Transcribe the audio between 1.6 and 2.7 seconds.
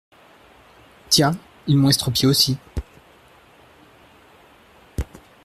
ils m’ont estropié aussi.